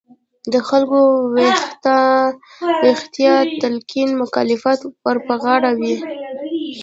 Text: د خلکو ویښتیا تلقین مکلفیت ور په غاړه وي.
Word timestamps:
د 0.53 0.53
خلکو 0.67 0.99
ویښتیا 2.83 3.35
تلقین 3.61 4.09
مکلفیت 4.21 4.79
ور 5.05 5.17
په 5.27 5.33
غاړه 5.43 5.71
وي. 5.79 5.95